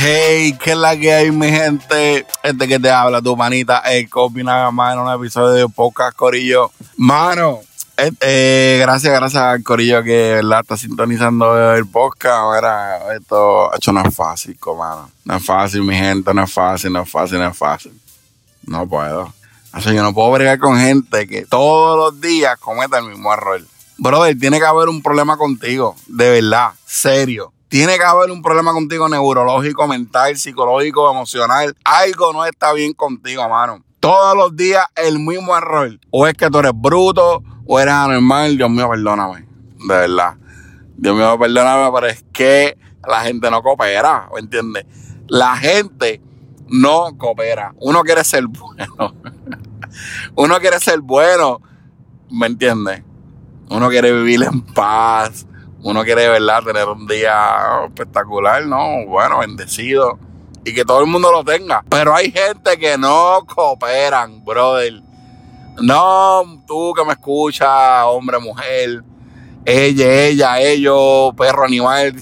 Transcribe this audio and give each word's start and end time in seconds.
Hey, 0.00 0.56
¿qué 0.62 0.70
es 0.70 0.76
la 0.76 0.96
que 0.96 1.12
hay, 1.12 1.30
mi 1.32 1.50
gente? 1.50 2.24
Este 2.42 2.68
que 2.68 2.78
te 2.78 2.90
habla, 2.90 3.20
tu 3.20 3.36
manita, 3.36 3.78
el 3.78 4.08
Copy 4.08 4.44
nada 4.44 4.70
más 4.70 4.94
en 4.94 5.00
un 5.00 5.12
episodio 5.12 5.50
de 5.50 5.68
Podcast 5.68 6.16
Corillo. 6.16 6.70
Mano, 6.96 7.58
eh, 7.96 8.12
eh, 8.20 8.78
gracias, 8.80 9.12
gracias 9.12 9.42
al 9.42 9.64
Corillo 9.64 10.02
que 10.04 10.34
¿verdad? 10.34 10.60
está 10.60 10.76
sintonizando 10.76 11.74
el 11.74 11.86
podcast. 11.88 12.36
Ahora, 12.36 13.14
esto 13.16 13.74
hecho 13.74 13.92
no 13.92 14.02
es 14.04 14.14
fácil, 14.14 14.56
mano. 14.78 15.10
No 15.24 15.36
es 15.36 15.44
fácil, 15.44 15.82
mi 15.82 15.96
gente, 15.96 16.32
no 16.32 16.44
es 16.44 16.52
fácil, 16.52 16.92
no 16.92 17.02
es 17.02 17.10
fácil, 17.10 17.38
no 17.38 17.48
es 17.48 17.56
fácil. 17.56 18.00
No 18.62 18.88
puedo. 18.88 19.32
O 19.74 19.80
sea, 19.80 19.92
yo 19.92 20.02
no 20.02 20.14
puedo 20.14 20.30
bregar 20.30 20.58
con 20.58 20.78
gente 20.78 21.26
que 21.26 21.44
todos 21.46 21.98
los 21.98 22.20
días 22.20 22.56
cometa 22.60 22.98
el 22.98 23.06
mismo 23.06 23.32
error. 23.34 23.60
Brother, 23.98 24.38
tiene 24.38 24.60
que 24.60 24.64
haber 24.64 24.88
un 24.88 25.02
problema 25.02 25.36
contigo, 25.36 25.96
de 26.06 26.30
verdad, 26.30 26.70
serio. 26.86 27.52
Tiene 27.66 27.98
que 27.98 28.04
haber 28.04 28.30
un 28.30 28.42
problema 28.42 28.72
contigo 28.72 29.08
neurológico, 29.08 29.88
mental, 29.88 30.36
psicológico, 30.36 31.10
emocional. 31.10 31.76
Algo 31.84 32.32
no 32.32 32.44
está 32.44 32.72
bien 32.72 32.92
contigo, 32.94 33.46
mano. 33.48 33.84
Todos 33.98 34.36
los 34.36 34.56
días 34.56 34.86
el 34.94 35.18
mismo 35.18 35.56
error. 35.56 35.98
O 36.10 36.28
es 36.28 36.34
que 36.34 36.48
tú 36.48 36.60
eres 36.60 36.72
bruto, 36.74 37.42
o 37.66 37.80
eres 37.80 37.92
anormal. 37.92 38.56
Dios 38.56 38.70
mío, 38.70 38.88
perdóname. 38.88 39.46
De 39.86 39.94
verdad. 39.94 40.36
Dios 40.96 41.16
mío, 41.16 41.36
perdóname, 41.36 41.90
pero 41.92 42.06
es 42.06 42.24
que 42.32 42.78
la 43.06 43.22
gente 43.22 43.50
no 43.50 43.62
coopera, 43.62 44.28
¿me 44.32 44.40
entiendes? 44.40 44.86
La 45.26 45.56
gente 45.56 46.22
no 46.68 47.18
coopera. 47.18 47.74
Uno 47.80 48.02
quiere 48.02 48.22
ser 48.22 48.46
bueno. 48.48 49.14
Uno 50.36 50.58
quiere 50.60 50.78
ser 50.78 51.00
bueno, 51.00 51.60
¿me 52.30 52.46
entiendes? 52.46 53.02
Uno 53.70 53.88
quiere 53.88 54.12
vivir 54.12 54.42
en 54.42 54.62
paz 54.62 55.46
uno 55.82 56.02
quiere, 56.02 56.28
¿verdad?, 56.28 56.62
tener 56.64 56.88
un 56.88 57.06
día 57.06 57.84
espectacular, 57.86 58.66
¿no? 58.66 59.06
Bueno, 59.06 59.38
bendecido. 59.38 60.18
Y 60.64 60.74
que 60.74 60.84
todo 60.84 61.00
el 61.00 61.06
mundo 61.06 61.30
lo 61.30 61.44
tenga. 61.44 61.84
Pero 61.88 62.14
hay 62.14 62.32
gente 62.32 62.76
que 62.78 62.98
no 62.98 63.46
cooperan, 63.46 64.44
brother. 64.44 65.02
No, 65.80 66.62
tú 66.66 66.92
que 66.94 67.04
me 67.04 67.12
escuchas, 67.12 68.02
hombre, 68.06 68.40
mujer, 68.40 69.04
ella, 69.64 70.26
ella, 70.26 70.60
ellos, 70.60 71.32
perro, 71.36 71.64
animal, 71.64 72.14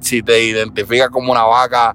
si, 0.00 0.22
te 0.22 0.44
identifica 0.44 1.08
como 1.08 1.30
una 1.30 1.44
vaca. 1.44 1.94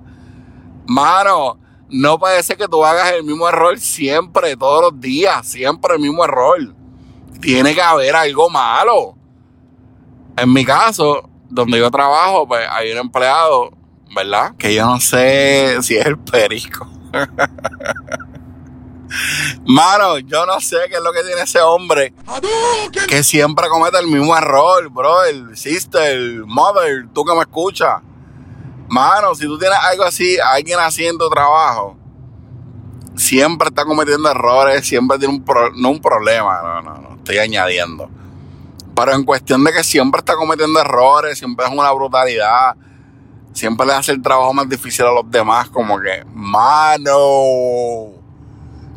Mano, 0.88 1.59
no 1.89 2.17
ser 2.41 2.56
que 2.56 2.67
tú 2.69 2.86
hagas 2.86 3.11
el 3.11 3.25
mismo 3.25 3.50
error 3.50 3.78
siempre, 3.78 4.56
todos 4.56 4.94
los 4.94 5.02
días, 5.02 5.45
siempre 5.45 5.95
el 5.95 6.02
mismo 6.02 6.23
error. 6.23 6.73
Tiene 7.41 7.73
que 7.73 7.81
haber 7.81 8.16
algo 8.16 8.50
malo. 8.50 9.16
En 10.38 10.52
mi 10.52 10.66
caso, 10.66 11.30
donde 11.50 11.80
yo 11.80 11.89
trabajo, 11.91 12.47
pues 12.47 12.67
hay 12.69 12.91
un 12.91 12.97
empleado, 12.97 13.72
¿verdad? 14.16 14.55
Que 14.58 14.73
yo 14.73 14.86
no 14.86 15.00
sé 15.00 15.78
si 15.81 15.95
es 15.95 16.06
el 16.06 16.19
perico. 16.19 16.88
Mano, 19.66 20.19
yo 20.19 20.45
no 20.45 20.59
sé 20.59 20.78
qué 20.89 20.95
es 20.95 21.02
lo 21.02 21.13
que 21.13 21.23
tiene 21.23 21.41
ese 21.41 21.61
hombre 21.61 22.13
que 23.08 23.23
siempre 23.23 23.69
comete 23.69 23.97
el 24.00 24.08
mismo 24.08 24.36
error, 24.36 24.89
bro. 24.89 25.23
El 25.23 25.56
sister, 25.56 26.44
mother, 26.45 27.08
tú 27.13 27.23
que 27.23 27.33
me 27.33 27.41
escuchas. 27.41 28.02
Mano, 28.88 29.33
si 29.36 29.45
tú 29.45 29.58
tienes 29.58 29.78
algo 29.80 30.03
así, 30.03 30.38
alguien 30.39 30.80
haciendo 30.80 31.30
trabajo, 31.30 31.97
siempre 33.16 33.69
está 33.69 33.86
cometiendo 33.86 34.30
errores, 34.30 34.88
siempre 34.88 35.17
tiene 35.17 35.33
un, 35.33 35.45
no 35.75 35.89
un 35.89 36.00
problema, 36.00 36.61
no, 36.61 36.81
no, 36.81 37.02
no, 37.02 37.14
estoy 37.26 37.40
añadiendo 37.40 38.09
pero 38.95 39.14
en 39.14 39.23
cuestión 39.26 39.64
de 39.64 39.73
que 39.73 39.84
siempre 39.84 40.20
está 40.20 40.36
cometiendo 40.36 40.80
errores, 40.80 41.38
siempre 41.38 41.66
es 41.66 41.72
una 41.72 41.92
brutalidad, 41.92 42.76
siempre 43.52 43.86
le 43.86 43.94
hace 43.94 44.14
el 44.14 44.22
trabajo 44.22 44.54
más 44.54 44.70
difícil 44.70 45.06
a 45.06 45.12
los 45.12 45.30
demás, 45.30 45.70
como 45.70 46.00
que, 46.00 46.23
mano, 46.34 48.14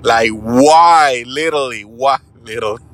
like, 0.02 0.30
why, 0.30 1.24
literally, 1.26 1.82
why, 1.84 2.18
literally. 2.44 2.84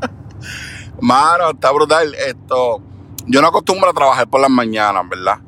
mano, 1.00 1.50
está 1.50 1.70
brutal 1.70 2.12
esto. 2.14 2.82
Yo 3.26 3.40
no 3.40 3.48
acostumbro 3.48 3.90
a 3.90 3.94
trabajar 3.94 4.26
por 4.26 4.40
las 4.40 4.50
mañanas, 4.50 5.08
¿verdad? 5.08 5.38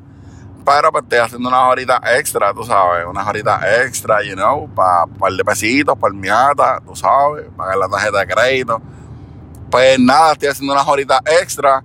Pero 0.65 0.91
pues 0.93 1.03
estoy 1.03 1.19
haciendo 1.19 1.49
unas 1.49 1.69
horitas 1.69 1.99
extra, 2.17 2.53
tú 2.53 2.63
sabes, 2.63 3.05
unas 3.05 3.27
horitas 3.27 3.61
extra, 3.81 4.23
you 4.23 4.33
know, 4.33 4.67
para 4.73 5.03
un 5.03 5.13
par 5.13 5.33
de 5.33 5.43
pesitos, 5.43 5.97
para 5.99 6.13
el 6.13 6.19
miata, 6.19 6.81
tú 6.85 6.95
sabes, 6.95 7.47
pagar 7.55 7.77
la 7.77 7.89
tarjeta 7.89 8.19
de 8.19 8.27
crédito 8.27 8.81
pues 9.75 9.99
nada, 9.99 10.31
estoy 10.31 10.47
haciendo 10.47 10.71
unas 10.71 10.87
horitas 10.87 11.19
extra. 11.41 11.83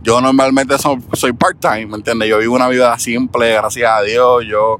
Yo 0.00 0.20
normalmente 0.20 0.76
soy, 0.78 1.32
part-time, 1.32 1.86
¿me 1.86 1.96
entiendes? 1.96 2.28
Yo 2.28 2.38
vivo 2.38 2.54
una 2.54 2.68
vida 2.68 2.96
simple, 3.00 3.52
gracias 3.52 3.90
a 3.90 4.00
Dios. 4.02 4.44
Yo, 4.46 4.78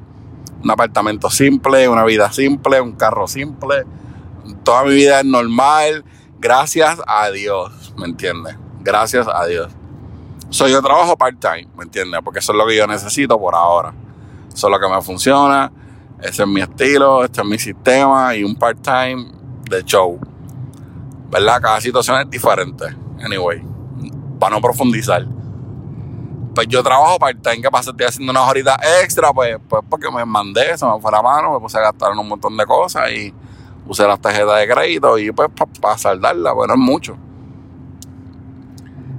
un 0.62 0.70
apartamento 0.70 1.28
simple, 1.28 1.88
una 1.88 2.04
vida 2.04 2.30
simple, 2.30 2.80
un 2.80 2.92
carro 2.92 3.26
simple. 3.26 3.82
Toda 4.62 4.84
mi 4.84 4.94
vida 4.94 5.18
es 5.18 5.26
normal, 5.26 6.04
gracias 6.38 7.00
a 7.08 7.32
Dios, 7.32 7.92
¿me 7.98 8.04
entiendes? 8.04 8.56
Gracias 8.78 9.26
a 9.26 9.44
Dios. 9.46 9.72
Soy 10.48 10.70
yo 10.70 10.80
trabajo 10.80 11.16
part-time, 11.16 11.66
¿me 11.76 11.82
entiendes? 11.82 12.20
Porque 12.22 12.38
eso 12.38 12.52
es 12.52 12.58
lo 12.58 12.64
que 12.64 12.76
yo 12.76 12.86
necesito 12.86 13.40
por 13.40 13.56
ahora. 13.56 13.92
Eso 14.54 14.68
es 14.68 14.70
lo 14.70 14.78
que 14.78 14.94
me 14.94 15.02
funciona. 15.02 15.72
Ese 16.22 16.44
es 16.44 16.48
mi 16.48 16.60
estilo, 16.60 17.24
este 17.24 17.40
es 17.40 17.46
mi 17.48 17.58
sistema 17.58 18.36
y 18.36 18.44
un 18.44 18.54
part-time 18.54 19.32
de 19.68 19.82
show. 19.82 20.20
¿Verdad? 21.30 21.60
Cada 21.60 21.80
situación 21.80 22.20
es 22.20 22.30
diferente. 22.30 22.84
Anyway, 23.24 23.62
para 24.38 24.54
no 24.54 24.60
profundizar. 24.60 25.26
Pues 26.54 26.68
yo 26.68 26.82
trabajo 26.82 27.18
part-time, 27.18 27.60
¿qué 27.60 27.70
pasa? 27.70 27.90
Estoy 27.90 28.06
haciendo 28.06 28.30
unas 28.30 28.48
horitas 28.48 28.78
extra, 29.02 29.32
pues, 29.32 29.58
pues 29.68 29.82
porque 29.90 30.10
me 30.10 30.24
mandé, 30.24 30.76
se 30.78 30.86
me 30.86 30.98
fue 31.00 31.12
la 31.12 31.20
mano, 31.20 31.52
me 31.52 31.60
puse 31.60 31.76
a 31.76 31.82
gastar 31.82 32.12
en 32.12 32.18
un 32.18 32.28
montón 32.28 32.56
de 32.56 32.64
cosas 32.64 33.10
y 33.10 33.34
usé 33.86 34.06
las 34.06 34.20
tarjetas 34.20 34.58
de 34.58 34.68
crédito 34.68 35.18
y 35.18 35.30
pues 35.32 35.50
para 35.80 35.98
saldarla, 35.98 36.52
bueno, 36.52 36.74
es 36.74 36.80
mucho. 36.80 37.16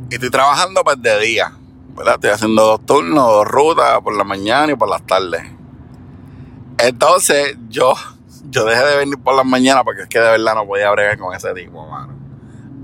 Y 0.09 0.15
estoy 0.15 0.31
trabajando 0.31 0.83
pues 0.83 0.99
de 1.01 1.19
día, 1.19 1.51
¿verdad? 1.95 2.15
Estoy 2.15 2.29
haciendo 2.31 2.63
dos 2.63 2.85
turnos, 2.85 3.27
dos 3.27 3.45
rutas, 3.45 3.99
por 4.01 4.15
la 4.15 4.23
mañana 4.23 4.71
y 4.71 4.75
por 4.75 4.89
las 4.89 5.05
tardes. 5.05 5.43
Entonces 6.79 7.57
yo 7.69 7.93
yo 8.49 8.65
dejé 8.65 8.83
de 8.83 8.97
venir 8.97 9.17
por 9.17 9.35
las 9.35 9.45
mañanas 9.45 9.83
porque 9.83 10.03
es 10.03 10.07
que 10.07 10.19
de 10.19 10.31
verdad 10.31 10.55
no 10.55 10.65
podía 10.65 10.89
bregar 10.91 11.17
con 11.17 11.35
ese 11.35 11.53
tipo, 11.53 11.85
mano. 11.87 12.13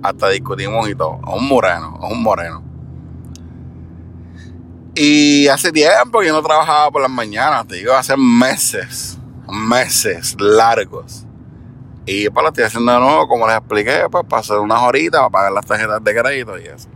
Hasta 0.02 0.30
discutimos 0.30 0.90
y 0.90 0.96
todo. 0.96 1.20
Es 1.26 1.34
un 1.34 1.48
moreno, 1.48 2.00
es 2.04 2.12
un 2.12 2.22
moreno. 2.22 2.64
Y 4.96 5.48
hace 5.48 5.72
tiempo 5.72 6.20
que 6.20 6.28
yo 6.28 6.34
no 6.34 6.44
trabajaba 6.44 6.92
por 6.92 7.02
las 7.02 7.10
mañanas, 7.10 7.68
te 7.68 7.76
digo, 7.76 7.94
hace 7.94 8.16
meses, 8.16 9.18
meses 9.48 10.36
largos. 10.40 11.26
Y 12.06 12.30
pues 12.30 12.44
lo 12.44 12.50
estoy 12.50 12.66
haciendo 12.66 12.92
de 12.92 13.00
nuevo, 13.00 13.28
como 13.28 13.48
les 13.48 13.58
expliqué, 13.58 14.04
pues 14.12 14.26
para 14.30 14.42
hacer 14.42 14.58
unas 14.58 14.82
horitas, 14.82 15.20
para 15.22 15.30
pagar 15.30 15.52
las 15.54 15.66
tarjetas 15.66 16.04
de 16.04 16.14
crédito 16.14 16.60
y 16.60 16.66
eso. 16.66 16.90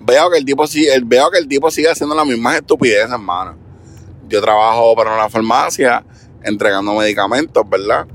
Veo 0.00 0.30
que 0.30 0.38
el 0.38 0.44
tipo, 0.44 0.64
veo 1.04 1.30
que 1.30 1.38
el 1.38 1.48
tipo 1.48 1.70
sigue 1.70 1.90
haciendo 1.90 2.14
las 2.14 2.26
mismas 2.26 2.56
estupideces, 2.56 3.10
hermano. 3.10 3.56
Yo 4.28 4.42
trabajo 4.42 4.94
para 4.96 5.14
una 5.14 5.28
farmacia 5.28 6.04
entregando 6.46 6.94
medicamentos, 6.94 7.68
¿verdad? 7.68 8.06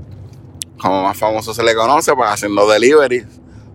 Como 0.80 1.02
más 1.02 1.16
famoso 1.16 1.54
se 1.54 1.62
le 1.62 1.74
conoce, 1.74 2.14
pues 2.14 2.28
haciendo 2.28 2.68
delivery. 2.68 3.24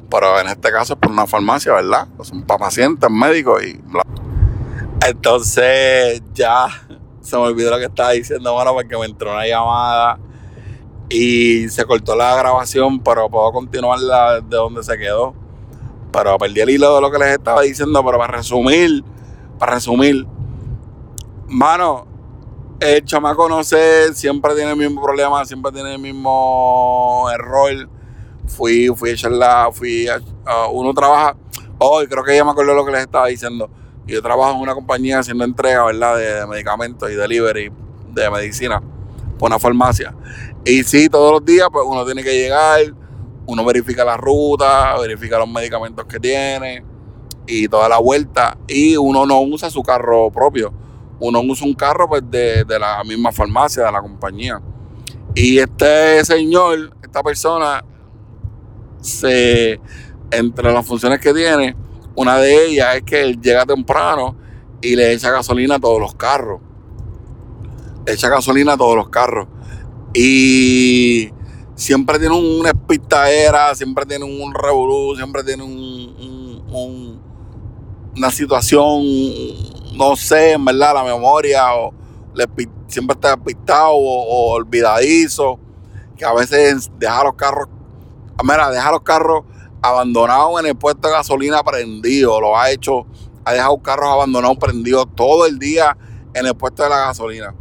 Pero 0.10 0.40
en 0.40 0.48
este 0.48 0.72
caso 0.72 0.94
es 0.94 1.00
por 1.00 1.12
una 1.12 1.28
farmacia, 1.28 1.74
¿verdad? 1.74 2.08
Pues 2.16 2.30
son 2.30 2.44
para 2.44 2.60
pacientes, 2.60 3.10
médicos 3.10 3.64
y 3.64 3.74
bla. 3.74 4.04
Entonces 5.06 6.22
ya 6.34 6.68
se 7.22 7.36
me 7.36 7.44
olvidó 7.44 7.72
lo 7.72 7.78
que 7.78 7.86
estaba 7.86 8.12
diciendo, 8.12 8.54
bueno, 8.54 8.74
porque 8.74 8.98
me 8.98 9.06
entró 9.06 9.32
una 9.32 9.46
llamada 9.46 10.18
y 11.10 11.68
se 11.70 11.86
cortó 11.86 12.16
la 12.16 12.36
grabación, 12.36 13.00
pero 13.00 13.30
puedo 13.30 13.52
continuar 13.52 14.00
de 14.00 14.58
donde 14.58 14.84
se 14.84 14.98
quedó. 14.98 15.34
Pero 16.12 16.38
perdí 16.38 16.62
el 16.62 16.70
hilo 16.70 16.96
de 16.96 17.02
lo 17.02 17.12
que 17.12 17.20
les 17.20 17.34
estaba 17.34 17.62
diciendo, 17.62 18.04
pero 18.04 18.18
para 18.18 18.38
resumir, 18.38 19.04
para 19.60 19.74
resumir, 19.76 20.26
mano, 21.48 22.08
el 22.80 23.04
chamaco 23.06 23.50
no 23.50 23.64
sé, 23.64 24.14
siempre 24.14 24.54
tiene 24.54 24.72
el 24.72 24.78
mismo 24.78 25.02
problema, 25.02 25.44
siempre 25.46 25.72
tiene 25.72 25.96
el 25.96 26.00
mismo 26.00 27.28
error. 27.34 27.90
Fui, 28.48 28.88
fui 28.96 29.10
a 29.10 29.14
echarla, 29.14 29.70
fui 29.74 30.08
a, 30.08 30.22
uno 30.72 30.94
trabaja, 30.94 31.36
hoy 31.80 32.08
creo 32.08 32.24
que 32.24 32.36
ya 32.36 32.46
me 32.46 32.52
acuerdo 32.52 32.74
lo 32.74 32.86
que 32.86 32.92
les 32.92 33.02
estaba 33.02 33.28
diciendo. 33.28 33.70
Yo 34.06 34.22
trabajo 34.22 34.56
en 34.56 34.62
una 34.62 34.74
compañía 34.74 35.20
haciendo 35.20 35.44
entrega, 35.44 35.84
¿verdad? 35.86 36.18
De, 36.18 36.48
medicamentos 36.48 37.12
y 37.12 37.16
delivery 37.16 37.72
de 38.14 38.30
medicina 38.30 38.82
por 39.38 39.50
una 39.50 39.60
farmacia. 39.60 40.16
Y 40.64 40.84
sí, 40.84 41.10
todos 41.10 41.32
los 41.34 41.46
días, 41.46 41.68
pues 41.72 41.86
uno 41.86 42.06
tiene 42.06 42.24
que 42.24 42.34
llegar, 42.34 42.80
uno 43.48 43.66
verifica 43.66 44.06
la 44.06 44.16
ruta, 44.16 44.98
verifica 45.00 45.38
los 45.40 45.50
medicamentos 45.50 46.06
que 46.06 46.20
tiene 46.20 46.86
y 47.48 47.68
toda 47.68 47.90
la 47.90 47.98
vuelta. 47.98 48.58
Y 48.68 48.96
uno 48.96 49.26
no 49.26 49.42
usa 49.42 49.70
su 49.70 49.84
carro 49.84 50.32
propio 50.32 50.72
uno 51.20 51.42
usa 51.42 51.66
un 51.66 51.74
carro 51.74 52.08
pues, 52.08 52.24
de, 52.30 52.66
la 52.80 53.04
misma 53.04 53.32
farmacia, 53.32 53.86
de 53.86 53.92
la 53.92 54.02
compañía. 54.02 54.62
Y 55.36 55.60
este 55.60 56.24
señor, 56.26 56.96
esta 57.04 57.24
persona, 57.24 57.84
se, 59.02 59.80
entre 60.32 60.72
las 60.72 60.86
funciones 60.86 61.20
que 61.20 61.34
tiene, 61.34 61.76
una 62.16 62.38
de 62.38 62.66
ellas 62.66 62.96
es 62.96 63.04
que 63.04 63.22
él 63.22 63.40
llega 63.40 63.66
temprano 63.66 64.36
y 64.82 64.96
le 64.96 65.14
echa 65.14 65.32
gasolina 65.32 65.76
a 65.76 65.80
todos 65.80 66.00
los 66.00 66.16
carros. 66.16 66.62
Le 68.06 68.14
echa 68.14 68.30
gasolina 68.30 68.74
a 68.74 68.78
todos 68.78 68.96
los 68.96 69.10
carros. 69.10 69.48
Y 70.14 71.30
siempre 71.76 72.18
tiene 72.18 72.36
una 72.36 72.70
espistadera, 72.70 73.74
siempre 73.76 74.06
tiene 74.06 74.26
un 74.26 74.54
revolú, 74.54 75.16
siempre 75.16 75.44
tiene 75.44 75.64
un, 75.64 77.22
una 78.16 78.32
situación, 78.32 79.04
no 79.94 80.16
sé, 80.16 80.54
en 80.54 80.66
verdad, 80.66 80.94
la 80.94 81.04
memoria, 81.04 81.76
o 81.76 81.94
siempre 82.88 83.16
está 83.16 83.36
despistado 83.36 83.92
o, 83.94 84.54
olvidadizo, 84.54 85.60
que 86.16 86.26
a 86.26 86.34
veces 86.34 86.90
deja 86.98 87.24
los 87.24 87.36
carros, 87.36 87.68
mira, 88.44 88.70
deja 88.70 88.92
los 88.92 89.02
carros 89.02 89.44
abandonados 89.82 90.60
en 90.60 90.68
el 90.68 90.76
puesto 90.76 91.08
de 91.08 91.14
gasolina 91.14 91.64
prendido, 91.64 92.40
lo 92.42 92.58
ha 92.58 92.72
hecho, 92.72 93.06
ha 93.46 93.54
dejado 93.54 93.78
carros 93.82 94.10
abandonados 94.10 94.58
prendidos 94.58 95.08
todo 95.16 95.46
el 95.46 95.60
día 95.60 95.98
en 96.34 96.46
el 96.46 96.56
puesto 96.56 96.84
de 96.84 96.90
la 96.90 96.98
gasolina, 97.00 97.54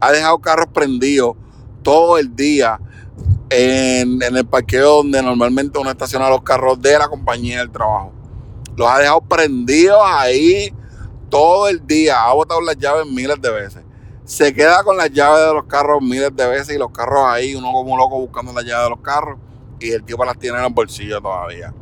ha 0.00 0.12
dejado 0.12 0.38
carros 0.38 0.66
prendidos 0.72 1.36
todo 1.82 2.18
el 2.18 2.34
día 2.34 2.78
en, 3.50 4.22
el 4.22 4.46
parqueo 4.46 4.96
donde 4.98 5.22
normalmente 5.22 5.78
uno 5.78 5.90
estaciona 5.90 6.28
los 6.28 6.42
carros 6.42 6.80
de 6.80 6.98
la 6.98 7.08
compañía 7.08 7.58
del 7.58 7.70
trabajo. 7.70 8.12
Los 8.76 8.88
ha 8.88 8.98
dejado 8.98 9.20
prendidos 9.20 10.00
ahí 10.04 10.72
todo 11.32 11.66
el 11.66 11.86
día. 11.86 12.22
Ha 12.22 12.34
botado 12.34 12.60
las 12.60 12.76
llaves 12.76 13.06
miles 13.06 13.40
de 13.40 13.50
veces. 13.50 13.82
Se 14.26 14.52
queda 14.52 14.84
con 14.84 14.98
las 14.98 15.10
llaves 15.10 15.46
de 15.46 15.54
los 15.54 15.64
carros 15.64 16.02
miles 16.02 16.30
de 16.36 16.46
veces 16.46 16.76
y 16.76 16.78
los 16.78 16.90
carros 16.90 17.24
ahí, 17.24 17.54
uno 17.54 17.72
como 17.72 17.96
loco 17.96 18.20
buscando 18.20 18.52
las 18.52 18.64
llaves 18.64 18.84
de 18.84 18.90
los 18.90 19.00
carros 19.00 19.38
y 19.80 19.90
el 19.90 20.04
tipo 20.04 20.22
las 20.26 20.38
tiene 20.38 20.58
en 20.58 20.64
el 20.64 20.72
bolsillo 20.72 21.22
todavía. 21.22 21.72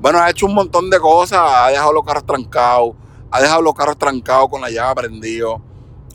Bueno, 0.00 0.18
ha 0.18 0.28
hecho 0.28 0.46
un 0.46 0.54
montón 0.54 0.90
de 0.90 0.98
cosas. 0.98 1.38
Ha 1.40 1.68
dejado 1.68 1.92
los 1.92 2.04
carros 2.04 2.26
trancados. 2.26 2.94
Ha 3.30 3.40
dejado 3.40 3.62
los 3.62 3.72
carros 3.72 3.96
trancados 3.96 4.48
con 4.50 4.60
la 4.60 4.68
llave 4.68 5.02
prendidos. 5.02 5.60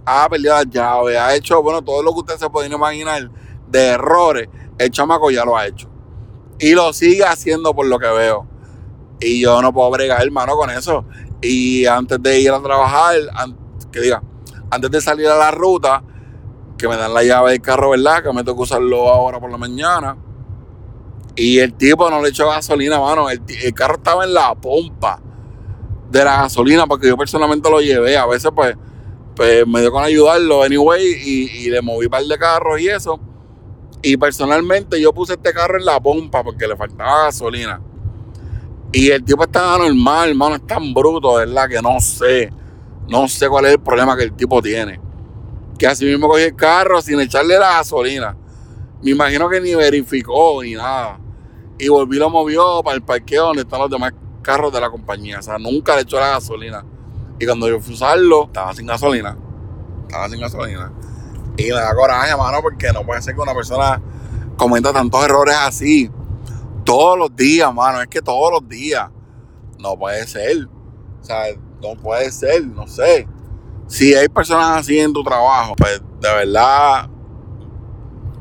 Ha 0.05 0.27
perdido 0.27 0.53
las 0.53 0.69
llaves. 0.69 1.17
Ha 1.17 1.35
hecho, 1.35 1.63
bueno, 1.63 1.81
todo 1.81 2.03
lo 2.03 2.11
que 2.11 2.19
ustedes 2.19 2.41
se 2.41 2.49
pueden 2.49 2.73
imaginar 2.73 3.31
de 3.67 3.87
errores 3.87 4.49
el 4.77 4.91
chamaco 4.91 5.31
ya 5.31 5.45
lo 5.45 5.57
ha 5.57 5.65
hecho. 5.65 5.87
Y 6.59 6.73
lo 6.73 6.91
sigue 6.91 7.23
haciendo 7.23 7.73
por 7.73 7.85
lo 7.85 7.97
que 7.97 8.07
veo. 8.07 8.45
Y 9.19 9.39
yo 9.41 9.61
no 9.61 9.73
puedo 9.73 9.89
bregar, 9.89 10.21
hermano, 10.21 10.55
con 10.55 10.69
eso. 10.69 11.05
Y 11.41 11.85
antes 11.85 12.21
de 12.21 12.39
ir 12.39 12.51
a 12.51 12.61
trabajar, 12.61 13.15
que 13.91 14.01
diga, 14.01 14.21
antes 14.71 14.91
de 14.91 15.01
salir 15.01 15.27
a 15.27 15.37
la 15.37 15.51
ruta, 15.51 16.03
que 16.77 16.87
me 16.87 16.95
dan 16.95 17.13
la 17.13 17.23
llave 17.23 17.51
del 17.51 17.61
carro, 17.61 17.91
¿verdad? 17.91 18.23
Que 18.23 18.33
me 18.33 18.43
que 18.43 18.51
usarlo 18.51 19.09
ahora 19.09 19.39
por 19.39 19.51
la 19.51 19.57
mañana. 19.57 20.17
Y 21.35 21.59
el 21.59 21.73
tipo 21.73 22.09
no 22.09 22.21
le 22.21 22.29
echó 22.29 22.47
gasolina, 22.47 22.99
mano. 22.99 23.29
El, 23.29 23.41
carro 23.73 23.95
estaba 23.95 24.23
en 24.23 24.33
la 24.33 24.55
pompa 24.55 25.21
de 26.09 26.23
la 26.23 26.41
gasolina 26.41 26.87
porque 26.87 27.07
yo 27.07 27.17
personalmente 27.17 27.69
lo 27.69 27.79
llevé. 27.79 28.17
A 28.17 28.25
veces, 28.25 28.51
pues, 28.55 28.75
pues 29.35 29.67
me 29.67 29.81
dio 29.81 29.91
con 29.91 30.03
ayudarlo, 30.03 30.63
anyway, 30.63 31.03
y, 31.03 31.65
y 31.65 31.69
le 31.69 31.81
moví 31.81 32.05
un 32.05 32.11
par 32.11 32.23
de 32.23 32.37
carros 32.37 32.79
y 32.79 32.87
eso. 32.87 33.19
Y 34.01 34.17
personalmente 34.17 34.99
yo 35.01 35.13
puse 35.13 35.33
este 35.33 35.53
carro 35.53 35.77
en 35.77 35.85
la 35.85 35.99
pompa 35.99 36.43
porque 36.43 36.67
le 36.67 36.75
faltaba 36.75 37.25
gasolina. 37.25 37.81
Y 38.91 39.09
el 39.11 39.23
tipo 39.23 39.43
está 39.43 39.77
normal, 39.77 40.29
hermano, 40.29 40.55
es 40.55 40.65
tan 40.65 40.93
bruto, 40.93 41.35
¿verdad? 41.35 41.67
Que 41.67 41.81
no 41.81 41.99
sé. 41.99 42.51
No 43.09 43.27
sé 43.27 43.47
cuál 43.47 43.65
es 43.65 43.73
el 43.73 43.79
problema 43.79 44.15
que 44.17 44.23
el 44.23 44.33
tipo 44.33 44.61
tiene. 44.61 44.99
Que 45.77 45.87
así 45.87 46.05
mismo 46.05 46.27
cogí 46.27 46.43
el 46.43 46.55
carro 46.55 47.01
sin 47.01 47.19
echarle 47.19 47.57
la 47.59 47.73
gasolina. 47.73 48.35
Me 49.01 49.11
imagino 49.11 49.49
que 49.49 49.61
ni 49.61 49.75
verificó 49.75 50.61
ni 50.63 50.73
nada. 50.73 51.19
Y 51.77 51.87
volví 51.89 52.17
lo 52.17 52.29
movió 52.29 52.81
para 52.83 52.95
el 52.95 53.03
parqueo 53.03 53.47
donde 53.47 53.61
están 53.61 53.79
los 53.79 53.89
demás 53.89 54.13
carros 54.41 54.73
de 54.73 54.81
la 54.81 54.89
compañía. 54.89 55.39
O 55.39 55.41
sea, 55.41 55.57
nunca 55.59 55.95
le 55.95 56.01
echó 56.01 56.19
la 56.19 56.29
gasolina. 56.29 56.83
Y 57.39 57.45
cuando 57.45 57.69
yo 57.69 57.79
fui 57.79 57.93
a 57.93 57.95
usarlo, 57.95 58.45
estaba 58.45 58.73
sin 58.73 58.87
gasolina. 58.87 59.37
Estaba 60.07 60.29
sin 60.29 60.39
gasolina. 60.39 60.91
Y 61.57 61.63
me 61.63 61.71
da 61.71 61.93
coraje, 61.93 62.35
mano, 62.35 62.59
porque 62.61 62.91
no 62.91 63.05
puede 63.05 63.21
ser 63.21 63.35
que 63.35 63.41
una 63.41 63.53
persona 63.53 64.01
cometa 64.57 64.91
tantos 64.91 65.23
errores 65.23 65.55
así. 65.59 66.09
Todos 66.87 67.17
los 67.17 67.35
días, 67.35 67.71
mano. 67.73 68.01
Es 68.01 68.07
que 68.07 68.21
todos 68.21 68.49
los 68.49 68.67
días. 68.67 69.09
No 69.77 69.99
puede 69.99 70.25
ser. 70.25 70.69
O 71.21 71.23
sea, 71.23 71.47
no 71.81 72.01
puede 72.01 72.31
ser, 72.31 72.65
no 72.65 72.87
sé. 72.87 73.27
Si 73.87 74.13
hay 74.13 74.29
personas 74.29 74.79
así 74.79 74.97
en 74.97 75.11
tu 75.11 75.21
trabajo, 75.21 75.75
pues 75.75 76.01
de 76.21 76.33
verdad 76.33 77.09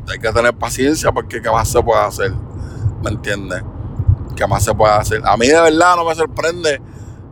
hay 0.09 0.19
que 0.21 0.33
tener 0.33 0.55
paciencia 0.55 1.11
porque 1.11 1.43
qué 1.43 1.51
más 1.51 1.69
se 1.69 1.83
puede 1.83 2.01
hacer. 2.01 2.33
¿Me 3.03 3.11
entiendes? 3.11 3.65
¿Qué 4.37 4.47
más 4.47 4.63
se 4.63 4.73
puede 4.73 4.95
hacer? 4.95 5.23
A 5.25 5.37
mí 5.37 5.49
de 5.49 5.61
verdad 5.61 5.97
no 5.97 6.05
me 6.05 6.15
sorprende. 6.15 6.81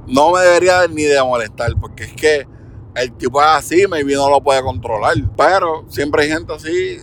No 0.08 0.32
me 0.32 0.40
debería 0.40 0.88
ni 0.88 1.04
de 1.04 1.22
molestar 1.22 1.72
porque 1.80 2.04
es 2.04 2.12
que 2.12 2.48
el 2.96 3.12
tipo 3.12 3.40
es 3.40 3.48
así, 3.48 3.86
maybe 3.86 4.14
no 4.14 4.28
lo 4.28 4.42
puede 4.42 4.62
controlar. 4.62 5.14
Pero 5.36 5.84
siempre 5.88 6.24
hay 6.24 6.30
gente 6.30 6.52
así, 6.52 6.98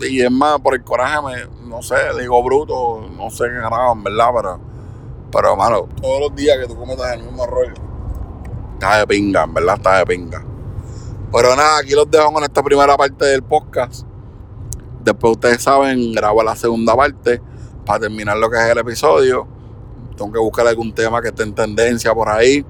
y 0.00 0.20
es 0.20 0.30
más, 0.30 0.60
por 0.60 0.74
el 0.74 0.82
coraje, 0.82 1.18
me, 1.22 1.68
no 1.68 1.82
sé, 1.82 1.96
digo 2.18 2.42
bruto, 2.42 3.08
no 3.16 3.30
sé 3.30 3.44
qué 3.44 3.54
graban, 3.54 4.02
¿verdad? 4.02 4.28
Pero, 4.34 4.60
pero, 5.30 5.56
mano, 5.56 5.88
todos 6.00 6.20
los 6.20 6.34
días 6.34 6.58
que 6.58 6.66
tú 6.66 6.76
cometas 6.76 7.12
el 7.14 7.22
mismo 7.22 7.46
rollo, 7.46 7.74
está 8.74 8.98
de 8.98 9.06
pinga, 9.06 9.46
¿verdad? 9.46 9.76
Está 9.76 9.98
de 9.98 10.06
pinga. 10.06 10.44
Pero 11.32 11.56
nada, 11.56 11.78
aquí 11.78 11.92
los 11.92 12.10
dejo 12.10 12.32
con 12.32 12.42
esta 12.44 12.62
primera 12.62 12.96
parte 12.96 13.24
del 13.24 13.42
podcast. 13.42 14.06
Después 15.04 15.32
ustedes 15.32 15.62
saben, 15.62 16.12
grabo 16.12 16.42
la 16.42 16.56
segunda 16.56 16.96
parte 16.96 17.40
para 17.84 18.00
terminar 18.00 18.36
lo 18.36 18.50
que 18.50 18.56
es 18.56 18.70
el 18.70 18.78
episodio. 18.78 19.46
Tengo 20.16 20.32
que 20.32 20.38
buscar 20.38 20.66
algún 20.66 20.92
tema 20.92 21.20
que 21.20 21.28
esté 21.28 21.42
en 21.42 21.54
tendencia 21.54 22.14
por 22.14 22.28
ahí 22.28 22.64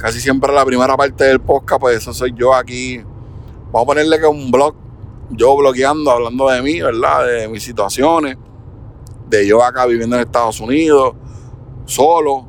casi 0.00 0.18
siempre 0.18 0.50
la 0.50 0.64
primera 0.64 0.96
parte 0.96 1.24
del 1.24 1.40
podcast, 1.40 1.78
pues 1.78 1.98
eso 1.98 2.14
soy 2.14 2.32
yo 2.34 2.54
aquí. 2.54 3.04
Vamos 3.70 3.82
a 3.82 3.84
ponerle 3.84 4.18
que 4.18 4.26
un 4.26 4.50
blog, 4.50 4.74
yo 5.30 5.56
blogueando, 5.56 6.10
hablando 6.10 6.48
de 6.48 6.62
mí, 6.62 6.80
¿verdad? 6.80 7.26
De 7.26 7.48
mis 7.48 7.62
situaciones, 7.62 8.36
de 9.28 9.46
yo 9.46 9.62
acá 9.62 9.86
viviendo 9.86 10.16
en 10.16 10.22
Estados 10.22 10.60
Unidos, 10.60 11.14
solo, 11.84 12.46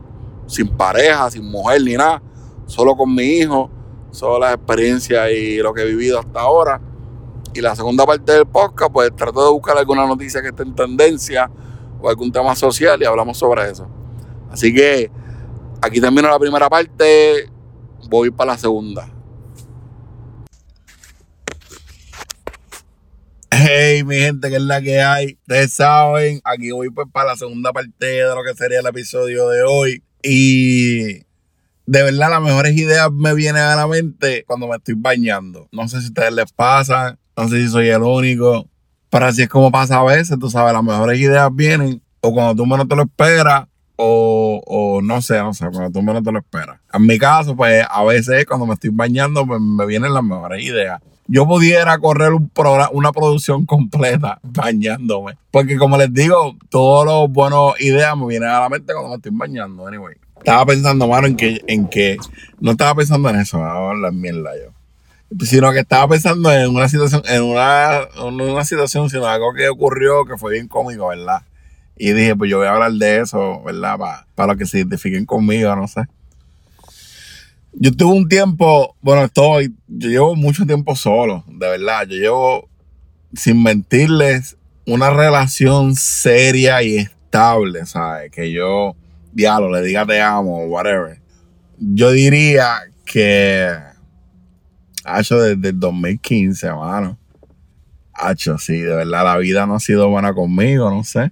sin 0.48 0.68
pareja, 0.70 1.30
sin 1.32 1.46
mujer 1.46 1.82
ni 1.84 1.94
nada, 1.94 2.22
solo 2.66 2.96
con 2.96 3.14
mi 3.14 3.24
hijo, 3.24 3.70
solo 4.12 4.40
las 4.40 4.56
experiencias 4.56 5.32
y 5.32 5.58
lo 5.58 5.74
que 5.74 5.82
he 5.82 5.86
vivido 5.86 6.20
hasta 6.20 6.42
ahora. 6.42 6.82
Y 7.54 7.62
la 7.62 7.76
segunda 7.76 8.06
parte 8.06 8.32
del 8.32 8.46
podcast, 8.46 8.92
pues 8.92 9.16
trato 9.16 9.46
de 9.46 9.52
buscar 9.52 9.78
alguna 9.78 10.06
noticia 10.08 10.42
que 10.42 10.50
esté 10.50 10.64
en 10.64 10.74
tendencia 10.74 11.50
o 12.02 12.10
algún 12.10 12.32
tema 12.32 12.56
social 12.56 13.02
y 13.02 13.06
hablamos 13.06 13.38
sobre 13.38 13.70
eso. 13.70 13.88
Así 14.50 14.74
que 14.74 15.12
Aquí 15.84 16.00
termino 16.00 16.30
la 16.30 16.38
primera 16.38 16.70
parte, 16.70 17.50
voy 18.08 18.30
para 18.30 18.52
la 18.52 18.58
segunda. 18.60 19.08
Hey, 23.54 24.06
mi 24.06 24.16
gente, 24.16 24.50
que 24.50 24.56
es 24.56 24.62
la 24.62 24.82
que 24.82 25.02
hay. 25.02 25.38
Ustedes 25.42 25.74
saben, 25.74 26.40
aquí 26.46 26.72
voy 26.72 26.90
pues 26.90 27.08
para 27.12 27.32
la 27.32 27.36
segunda 27.36 27.74
parte 27.74 28.06
de 28.06 28.24
lo 28.34 28.44
que 28.44 28.54
sería 28.56 28.80
el 28.80 28.88
episodio 28.88 29.50
de 29.50 29.62
hoy. 29.64 30.02
Y 30.24 31.16
de 31.86 32.04
verdad, 32.04 32.30
las 32.30 32.42
mejores 32.42 32.78
ideas 32.78 33.12
me 33.12 33.34
vienen 33.34 33.62
a 33.62 33.76
la 33.76 33.88
mente 33.88 34.46
cuando 34.48 34.70
me 34.70 34.78
estoy 34.78 34.96
bañando. 34.98 35.68
No 35.74 35.86
sé 35.90 36.00
si 36.00 36.06
a 36.06 36.08
ustedes 36.08 36.34
les 36.34 36.52
pasa, 36.54 37.20
no 37.36 37.50
sé 37.50 37.62
si 37.62 37.68
soy 37.68 37.90
el 37.90 38.04
único, 38.04 38.70
pero 39.10 39.26
así 39.26 39.42
es 39.42 39.50
como 39.50 39.70
pasa 39.70 40.00
a 40.00 40.04
veces, 40.06 40.40
tú 40.40 40.50
sabes, 40.50 40.72
las 40.72 40.84
mejores 40.84 41.20
ideas 41.20 41.50
vienen 41.54 42.02
o 42.22 42.34
cuando 42.34 42.56
tú 42.56 42.66
menos 42.66 42.88
te 42.88 42.96
lo 42.96 43.04
esperas 43.04 43.66
o, 43.98 45.02
no 45.04 45.22
sé, 45.22 45.38
no 45.40 45.54
sé, 45.54 45.68
cuando 45.70 45.92
tú 45.92 46.02
menos 46.02 46.24
te 46.24 46.32
lo 46.32 46.40
esperas. 46.40 46.80
En 46.94 47.06
mi 47.06 47.20
caso, 47.20 47.56
pues 47.56 47.86
a 47.88 48.04
veces 48.06 48.46
cuando 48.46 48.66
me 48.66 48.76
estoy 48.76 48.92
bañando, 48.92 49.46
pues, 49.46 49.60
me 49.60 49.86
vienen 49.86 50.14
las 50.14 50.24
mejores 50.24 50.64
ideas. 50.64 51.02
Yo 51.34 51.48
pudiera 51.48 51.98
correr 51.98 52.34
un 52.34 52.52
una 52.92 53.14
producción 53.14 53.66
completa 53.66 54.40
bañándome. 54.44 55.38
Porque 55.50 55.78
como 55.78 55.96
les 55.96 56.14
digo, 56.14 56.58
todas 56.68 57.08
las 57.08 57.32
buenas 57.32 57.80
ideas 57.80 58.18
me 58.18 58.28
vienen 58.28 58.50
a 58.50 58.60
la 58.60 58.68
mente 58.68 58.92
cuando 58.92 59.12
me 59.12 59.16
estoy 59.16 59.32
bañando. 59.34 59.88
Anyway. 59.88 60.16
Estaba 60.40 60.66
pensando, 60.66 61.08
mano, 61.08 61.28
en 61.28 61.38
que, 61.38 61.62
en 61.68 61.88
que 61.88 62.18
no 62.60 62.72
estaba 62.72 62.96
pensando 62.96 63.30
en 63.30 63.38
eso, 63.38 63.60
la 63.60 64.12
mierda 64.12 64.52
yo. 64.58 64.74
Sino 65.46 65.72
que 65.72 65.80
estaba 65.80 66.06
pensando 66.10 66.52
en 66.52 66.76
una 66.76 66.90
situación, 66.90 67.22
en 67.26 67.44
una, 67.44 68.02
en 68.18 68.42
una 68.42 68.66
situación, 68.66 69.10
sino 69.10 69.26
algo 69.26 69.54
que 69.54 69.70
ocurrió 69.70 70.26
que 70.26 70.36
fue 70.38 70.52
bien 70.52 70.68
cómico, 70.68 71.08
¿verdad? 71.08 71.44
Y 71.96 72.12
dije, 72.12 72.36
pues 72.36 72.52
yo 72.52 72.58
voy 72.58 72.68
a 72.68 72.74
hablar 72.74 72.92
de 72.92 73.22
eso, 73.22 73.64
¿verdad? 73.64 73.98
Para, 73.98 74.28
para 74.36 74.56
que 74.58 74.66
se 74.66 74.80
identifiquen 74.80 75.26
conmigo, 75.26 75.74
no 75.78 75.88
sé. 75.88 76.02
Yo 77.74 77.92
tuve 77.92 78.14
un 78.14 78.28
tiempo, 78.28 78.96
bueno, 79.02 79.24
estoy, 79.24 79.74
yo 79.88 80.10
llevo 80.10 80.36
mucho 80.36 80.66
tiempo 80.66 80.96
solo, 80.96 81.44
de 81.48 81.70
verdad. 81.70 82.06
Yo 82.08 82.16
llevo, 82.18 82.70
sin 83.34 83.64
mentirles, 83.64 84.58
una 84.86 85.10
relación 85.10 85.96
seria 85.96 86.84
y 86.84 86.98
estable, 86.98 87.86
¿sabes? 87.86 88.32
Que 88.32 88.52
yo, 88.52 88.96
diablo, 89.32 89.72
le 89.72 89.82
diga 89.84 90.06
te 90.06 90.20
amo, 90.22 90.66
whatever. 90.66 91.20
Yo 91.80 92.12
diría 92.12 92.82
que, 93.06 93.74
hecho 95.18 95.40
desde 95.40 95.70
el 95.70 95.80
2015, 95.80 96.68
hermano. 96.68 97.18
Hacho, 98.14 98.58
sí, 98.58 98.78
de 98.80 98.96
verdad, 98.96 99.24
la 99.24 99.38
vida 99.38 99.66
no 99.66 99.76
ha 99.76 99.80
sido 99.80 100.10
buena 100.10 100.34
conmigo, 100.34 100.90
no 100.90 101.04
sé. 101.04 101.32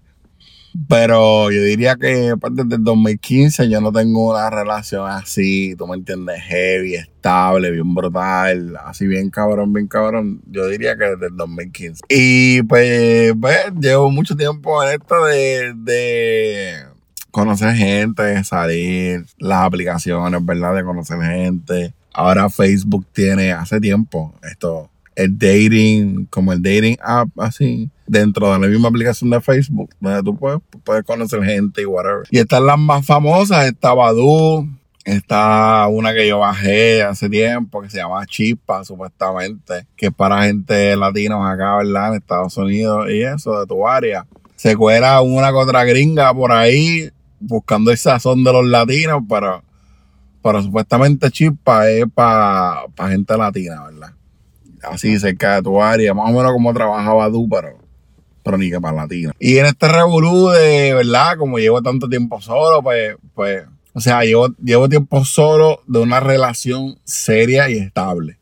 Pero 0.88 1.52
yo 1.52 1.64
diría 1.64 1.96
que 1.96 2.36
pues, 2.40 2.56
desde 2.56 2.76
el 2.76 2.84
2015 2.84 3.70
yo 3.70 3.82
no 3.82 3.92
tengo 3.92 4.32
una 4.32 4.50
relación 4.50 5.10
así, 5.10 5.76
tú 5.78 5.88
me 5.88 5.96
entiendes, 5.96 6.42
heavy, 6.42 6.96
estable, 6.96 7.72
bien 7.72 7.94
brutal, 7.94 8.78
así 8.86 9.08
bien 9.08 9.30
cabrón, 9.30 9.74
bien 9.74 9.88
cabrón. 9.88 10.42
Yo 10.48 10.68
diría 10.68 10.96
que 10.98 11.06
desde 11.06 11.28
el 11.28 11.38
2015. 11.38 12.02
Y 12.10 12.62
pues, 12.64 13.34
pues 13.40 13.58
llevo 13.80 14.12
mucho 14.12 14.36
tiempo 14.36 14.84
en 14.84 15.00
esto 15.00 15.26
de, 15.26 15.74
de 15.76 16.74
conocer 17.32 17.76
gente, 17.76 18.44
salir, 18.44 19.26
las 19.38 19.60
aplicaciones, 19.62 20.46
¿verdad? 20.46 20.76
De 20.76 20.84
conocer 20.84 21.20
gente. 21.22 21.94
Ahora 22.14 22.50
Facebook 22.50 23.06
tiene 23.14 23.52
hace 23.52 23.80
tiempo 23.80 24.34
esto, 24.44 24.90
el 25.16 25.38
dating, 25.38 26.26
como 26.30 26.54
el 26.54 26.62
dating 26.62 26.98
app, 27.02 27.30
así, 27.40 27.90
dentro 28.10 28.52
de 28.52 28.60
la 28.60 28.68
misma 28.68 28.90
aplicación 28.90 29.30
de 29.30 29.40
Facebook, 29.40 29.92
donde 30.00 30.24
tú 30.24 30.36
puedes, 30.36 30.60
puedes 30.84 31.04
conocer 31.04 31.44
gente 31.44 31.84
y 31.84 31.86
whatever. 31.86 32.24
Y 32.32 32.40
están 32.40 32.66
las 32.66 32.80
más 32.80 33.06
famosas, 33.06 33.68
está 33.68 33.94
Badu, 33.94 34.68
está 35.06 35.88
una 35.88 36.14
que 36.14 36.28
yo 36.28 36.40
bajé 36.40 37.04
hace 37.04 37.30
tiempo 37.30 37.82
que 37.82 37.90
se 37.90 37.98
llama 37.98 38.26
Chispa, 38.26 38.84
supuestamente, 38.84 39.86
que 39.96 40.08
es 40.08 40.14
para 40.14 40.44
gente 40.44 40.96
latina 40.98 41.52
acá, 41.52 41.78
¿verdad? 41.78 42.10
En 42.10 42.14
Estados 42.16 42.58
Unidos 42.58 43.10
y 43.12 43.22
eso, 43.22 43.60
de 43.60 43.68
tu 43.68 43.88
área. 43.88 44.26
Se 44.56 44.76
cuela 44.76 45.22
una 45.22 45.52
contra 45.52 45.84
gringa 45.84 46.34
por 46.34 46.52
ahí, 46.52 47.12
buscando 47.40 47.92
el 47.92 47.98
sazón 47.98 48.44
de 48.44 48.52
los 48.52 48.66
latinos, 48.66 49.22
pero, 49.30 49.64
pero 50.42 50.64
supuestamente 50.64 51.30
Chispa 51.30 51.88
es 51.90 52.06
para 52.14 52.88
gente 53.08 53.38
latina, 53.38 53.84
¿verdad? 53.86 54.14
Así 54.82 55.20
cerca 55.20 55.56
de 55.56 55.62
tu 55.62 55.80
área, 55.80 56.14
más 56.16 56.30
o 56.30 56.34
menos 56.34 56.52
como 56.54 56.74
trabajaba 56.74 57.30
tú, 57.30 57.48
pero, 57.48 57.89
que 58.44 58.82
para 58.82 58.96
latino. 58.96 59.32
Y 59.40 59.58
en 59.58 59.66
este 59.68 59.88
revolú 59.88 60.50
de, 60.50 60.94
¿verdad? 60.94 61.38
Como 61.38 61.60
llevo 61.60 61.82
tanto 61.82 62.10
tiempo 62.10 62.42
solo, 62.42 62.82
pues, 62.82 63.16
pues, 63.36 63.64
o 63.94 64.00
sea, 64.00 64.24
llevo, 64.24 64.50
llevo 64.64 64.90
tiempo 64.90 65.24
solo 65.26 65.82
de 65.88 66.00
una 66.00 66.20
relación 66.20 66.98
seria 67.04 67.70
y 67.70 67.78
estable 67.78 68.40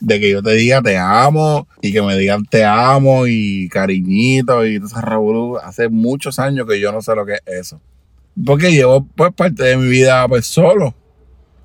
de 0.00 0.18
que 0.18 0.30
yo 0.30 0.42
te 0.42 0.54
diga 0.54 0.82
te 0.82 0.96
amo 0.96 1.68
y 1.80 1.92
que 1.92 2.02
me 2.02 2.16
digan 2.16 2.44
te 2.44 2.64
amo 2.64 3.26
y 3.26 3.68
cariñito 3.68 4.66
y 4.66 4.78
todo 4.78 4.88
ese 4.88 5.00
revolú. 5.00 5.58
Hace 5.58 5.88
muchos 5.88 6.38
años 6.38 6.66
que 6.66 6.80
yo 6.80 6.90
no 6.90 7.02
sé 7.02 7.14
lo 7.14 7.26
que 7.26 7.34
es 7.34 7.42
eso. 7.46 7.80
Porque 8.44 8.72
llevo 8.72 9.06
pues 9.14 9.32
parte 9.34 9.62
de 9.62 9.76
mi 9.76 9.88
vida 9.88 10.26
pues 10.26 10.46
solo, 10.46 10.94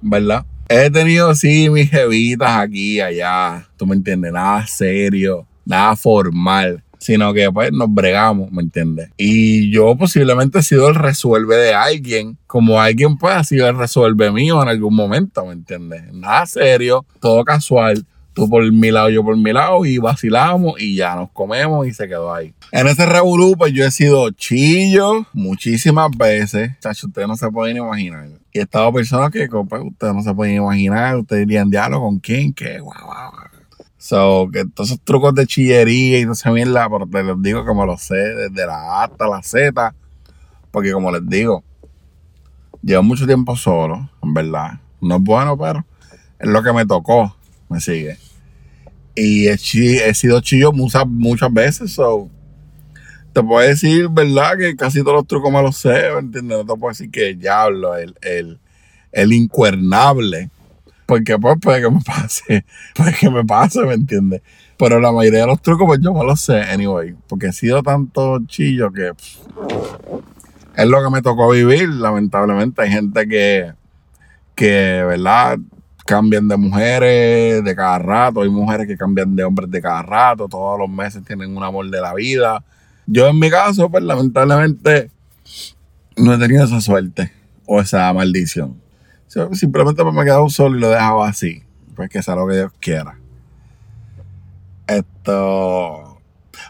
¿verdad? 0.02 0.46
He 0.68 0.90
tenido 0.90 1.34
sí 1.36 1.70
mis 1.70 1.90
jevitas 1.90 2.58
aquí 2.58 3.00
allá, 3.00 3.68
tú 3.78 3.86
me 3.86 3.96
entiendes, 3.96 4.34
nada 4.34 4.66
serio, 4.68 5.48
nada 5.64 5.96
formal, 5.96 6.84
sino 7.06 7.36
que 7.36 7.52
pues 7.52 7.72
nos 7.72 7.94
bregamos, 7.94 8.52
¿me 8.52 8.64
entiendes? 8.64 9.12
Y 9.16 9.70
yo 9.70 9.96
posiblemente 9.96 10.58
he 10.58 10.64
sido 10.64 10.90
el 10.90 10.96
resuelve 10.96 11.56
de 11.56 11.72
alguien, 11.72 12.40
como 12.48 12.82
alguien 12.82 13.20
pues 13.20 13.36
ha 13.36 13.44
sido 13.44 13.70
el 13.70 13.78
resuelve 13.78 14.32
mío 14.32 14.60
en 14.64 14.70
algún 14.70 14.96
momento, 14.96 15.46
¿me 15.46 15.54
entiendes? 15.54 16.12
Nada 16.12 16.48
serio, 16.48 17.06
todo 17.20 17.44
casual, 17.44 18.08
tú 18.34 18.50
por 18.50 18.72
mi 18.72 18.90
lado, 18.90 19.12
yo 19.12 19.24
por 19.24 19.38
mi 19.38 19.54
lado, 19.54 19.86
y 19.86 20.00
vacilamos 20.00 20.82
y 20.82 20.96
ya 20.96 21.16
nos 21.16 21.30
comemos 21.30 21.86
y 21.86 21.94
se 21.94 22.08
quedó 22.08 22.34
ahí. 22.34 22.56
En 22.72 22.88
ese 22.88 23.06
revolú, 23.06 23.54
pues 23.56 23.72
yo 23.72 23.86
he 23.86 23.92
sido 23.92 24.32
chillo 24.32 25.28
muchísimas 25.32 26.10
veces. 26.18 26.72
Chacho, 26.80 27.06
ustedes 27.06 27.28
no 27.28 27.38
se 27.38 27.52
pueden 27.52 27.78
imaginar. 27.78 28.30
Y 28.52 28.58
he 28.58 28.62
estado 28.64 28.92
personas 28.92 29.30
que 29.30 29.48
pues, 29.48 29.82
ustedes 29.86 30.14
no 30.16 30.24
se 30.24 30.34
pueden 30.34 30.56
imaginar. 30.56 31.18
Ustedes 31.18 31.46
dirían, 31.46 31.70
diálogo 31.70 32.08
con 32.08 32.18
quién, 32.18 32.52
qué, 32.52 32.80
guau, 32.80 33.06
guau. 33.06 33.32
So, 34.06 34.52
que 34.54 34.66
todos 34.66 34.92
esos 34.92 35.02
trucos 35.02 35.34
de 35.34 35.48
chillería 35.48 36.20
y 36.20 36.24
todo 36.26 36.34
esa 36.34 36.52
mierda, 36.52 36.88
pero 36.88 37.08
te 37.08 37.24
les 37.24 37.42
digo 37.42 37.66
me 37.74 37.88
lo 37.88 37.98
sé 37.98 38.14
desde 38.14 38.68
la 38.68 38.76
A 38.76 39.06
hasta 39.06 39.28
la 39.28 39.42
Z. 39.42 39.96
Porque 40.70 40.92
como 40.92 41.12
les 41.12 41.28
digo, 41.28 41.64
llevo 42.84 43.02
mucho 43.02 43.26
tiempo 43.26 43.56
solo, 43.56 44.08
en 44.22 44.34
verdad. 44.36 44.80
No 45.02 45.16
es 45.16 45.24
bueno, 45.24 45.58
pero 45.58 45.84
es 46.38 46.48
lo 46.48 46.62
que 46.62 46.72
me 46.72 46.86
tocó. 46.86 47.36
Me 47.68 47.82
sigue. 47.82 48.20
Y 49.16 49.48
he, 49.48 49.58
sido 50.14 50.40
chillo 50.40 50.72
muchas, 50.72 51.08
muchas 51.08 51.52
veces, 51.52 51.94
so. 51.94 52.30
Te 53.34 53.42
puedo 53.42 53.68
decir, 53.68 54.08
¿verdad? 54.10 54.56
Que 54.56 54.76
casi 54.76 55.00
todos 55.00 55.16
los 55.16 55.26
trucos 55.26 55.52
me 55.52 55.64
los 55.64 55.78
sé, 55.78 56.12
¿me 56.14 56.20
entiendes? 56.20 56.60
No 56.60 56.64
te 56.64 56.80
puedo 56.80 56.90
decir 56.92 57.10
que 57.10 57.34
diablo, 57.34 57.96
el, 57.96 58.16
el, 58.22 58.60
el 59.12 59.34
incuernable. 59.34 60.52
Porque 61.06 61.38
pues 61.38 61.58
puede 61.62 61.82
que 61.82 61.90
me 61.90 62.02
pase, 62.02 62.66
puede 62.96 63.14
que 63.14 63.30
me 63.30 63.46
pase, 63.46 63.82
¿me 63.82 63.94
entiendes? 63.94 64.42
Pero 64.78 65.00
la 65.00 65.12
mayoría 65.12 65.42
de 65.42 65.48
los 65.48 65.62
trucos 65.62 65.86
pues 65.88 66.00
yo 66.02 66.14
me 66.14 66.24
los 66.24 66.42
sé, 66.42 66.62
anyway. 66.62 67.16
Porque 67.28 67.48
he 67.48 67.54
sido 67.54 67.84
tanto 67.84 68.40
chillo 68.48 68.92
que 68.92 69.12
es 70.76 70.88
lo 70.88 71.04
que 71.04 71.10
me 71.10 71.22
tocó 71.22 71.52
vivir, 71.52 71.88
lamentablemente. 71.90 72.82
Hay 72.82 72.92
gente 72.92 73.28
que, 73.28 73.74
que, 74.56 75.04
¿verdad? 75.08 75.58
cambian 76.06 76.48
de 76.48 76.56
mujeres 76.56 77.64
de 77.64 77.76
cada 77.76 77.98
rato, 77.98 78.42
hay 78.42 78.50
mujeres 78.50 78.88
que 78.88 78.96
cambian 78.96 79.36
de 79.36 79.44
hombres 79.44 79.70
de 79.72 79.82
cada 79.82 80.04
rato, 80.04 80.48
todos 80.48 80.80
los 80.80 80.88
meses 80.88 81.24
tienen 81.26 81.58
un 81.58 81.64
amor 81.64 81.90
de 81.90 82.00
la 82.00 82.14
vida. 82.14 82.64
Yo 83.08 83.28
en 83.28 83.40
mi 83.40 83.50
caso, 83.50 83.90
pues 83.90 84.04
lamentablemente 84.04 85.10
no 86.16 86.34
he 86.34 86.38
tenido 86.38 86.64
esa 86.64 86.80
suerte 86.80 87.32
o 87.66 87.82
esa 87.82 88.14
maldición. 88.14 88.80
Simplemente 89.28 90.04
me 90.04 90.22
he 90.22 90.24
quedado 90.24 90.50
solo 90.50 90.78
y 90.78 90.80
lo 90.80 90.88
he 90.88 90.96
dejado 90.96 91.24
así, 91.24 91.64
pues 91.96 92.10
que 92.10 92.24
sea 92.24 92.36
lo 92.36 92.48
que 92.48 92.56
Dios 92.56 92.72
quiera. 92.80 93.18
Esto... 94.88 96.22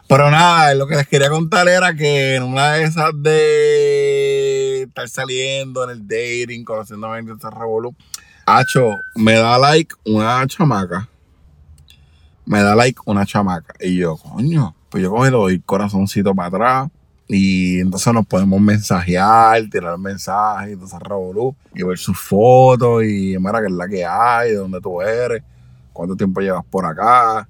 Pero 0.07 0.29
nada, 0.29 0.73
lo 0.75 0.87
que 0.87 0.95
les 0.95 1.07
quería 1.07 1.29
contar 1.29 1.67
era 1.67 1.95
que 1.95 2.35
en 2.35 2.43
una 2.43 2.73
de 2.73 2.83
esas 2.83 3.11
de 3.15 4.83
estar 4.83 5.09
saliendo 5.09 5.83
en 5.83 5.89
el 5.91 6.07
dating, 6.07 6.63
conociendo 6.63 7.11
a 7.11 7.17
gente 7.17 7.33
este 7.33 7.49
revolución, 7.49 7.95
Hacho, 8.47 8.91
me 9.15 9.33
da 9.33 9.57
like 9.57 9.95
una 10.05 10.45
chamaca. 10.45 11.09
Me 12.45 12.61
da 12.61 12.75
like 12.75 12.99
una 13.05 13.25
chamaca. 13.25 13.73
Y 13.79 13.97
yo, 13.97 14.17
coño, 14.17 14.75
pues 14.89 15.01
yo 15.01 15.23
le 15.23 15.31
doy 15.31 15.59
corazoncito 15.61 16.35
para 16.35 16.47
atrás. 16.49 16.91
Y 17.27 17.79
entonces 17.79 18.13
nos 18.13 18.25
podemos 18.27 18.61
mensajear, 18.61 19.63
tirar 19.69 19.97
mensajes, 19.97 20.73
entonces 20.73 20.99
revolú, 20.99 21.55
y 21.73 21.83
ver 21.83 21.97
sus 21.97 22.19
fotos, 22.19 23.03
y 23.03 23.35
mira 23.39 23.61
que 23.61 23.67
es 23.67 23.71
la 23.71 23.87
que 23.87 24.05
hay, 24.05 24.51
de 24.51 24.57
dónde 24.57 24.79
tú 24.79 25.01
eres, 25.01 25.41
cuánto 25.91 26.15
tiempo 26.15 26.41
llevas 26.41 26.65
por 26.65 26.85
acá 26.85 27.47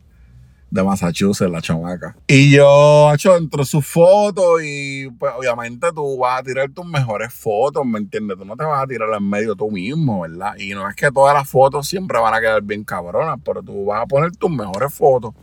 de 0.75 0.83
Massachusetts, 0.83 1.49
la 1.49 1.61
chamaca. 1.61 2.15
Y 2.27 2.51
yo, 2.51 3.13
hecho, 3.13 3.35
entro 3.37 3.63
sus 3.63 3.85
fotos 3.85 4.61
y 4.63 5.09
pues 5.11 5.31
obviamente 5.37 5.87
tú 5.93 6.17
vas 6.17 6.41
a 6.41 6.43
tirar 6.43 6.69
tus 6.69 6.85
mejores 6.85 7.33
fotos, 7.33 7.85
¿me 7.85 7.99
entiendes? 7.99 8.37
Tú 8.37 8.45
no 8.45 8.57
te 8.57 8.65
vas 8.65 8.83
a 8.83 8.87
tirar 8.87 9.09
en 9.15 9.29
medio 9.29 9.55
tú 9.55 9.71
mismo, 9.71 10.21
¿verdad? 10.21 10.53
Y 10.57 10.71
no 10.71 10.89
es 10.89 10.95
que 10.95 11.11
todas 11.11 11.33
las 11.33 11.49
fotos 11.49 11.87
siempre 11.87 12.19
van 12.19 12.33
a 12.33 12.41
quedar 12.41 12.61
bien 12.61 12.83
cabronas, 12.83 13.39
pero 13.43 13.63
tú 13.63 13.85
vas 13.85 14.01
a 14.01 14.05
poner 14.05 14.35
tus 14.35 14.51
mejores 14.51 14.93
fotos, 14.93 15.33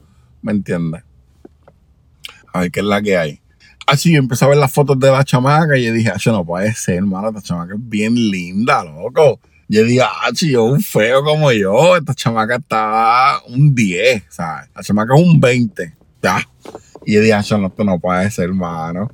¿me 0.43 0.53
entiendes? 0.53 1.03
A 2.53 2.61
ver 2.61 2.71
qué 2.71 2.81
es 2.81 2.87
la 2.87 3.01
que 3.01 3.17
hay. 3.17 3.42
Así 3.87 4.13
yo 4.13 4.19
empecé 4.19 4.45
a 4.45 4.49
ver 4.49 4.59
las 4.59 4.73
fotos 4.73 4.99
de 4.99 5.11
la 5.11 5.25
chamaca 5.25 5.77
y 5.77 5.85
yo 5.85 5.93
dije, 5.93 6.11
ah, 6.11 6.19
no 6.27 6.45
puede 6.45 6.73
ser, 6.75 6.97
hermano, 6.97 7.29
esta 7.29 7.43
chamaca 7.43 7.75
es 7.75 7.81
bien 7.81 8.15
linda, 8.15 8.85
loco. 8.85 9.41
Yo 9.69 9.85
digo, 9.85 10.05
ah, 10.05 10.31
yo 10.33 10.65
un 10.65 10.81
feo 10.83 11.25
como 11.25 11.51
yo, 11.53 11.97
esta 11.97 12.15
chamaca 12.15 12.57
está 12.57 13.41
un 13.49 13.75
10, 13.75 14.25
¿sabes? 14.29 14.69
La 14.75 14.83
chamaca 14.83 15.15
es 15.15 15.23
un 15.23 15.41
20, 15.41 15.95
ya. 16.23 16.47
Y 17.05 17.15
yo 17.15 17.21
dije, 17.21 17.33
ah, 17.33 17.43
no, 17.59 17.67
esto 17.67 17.85
no 17.85 17.99
puede 17.99 18.31
ser, 18.31 18.45
hermano. 18.45 19.11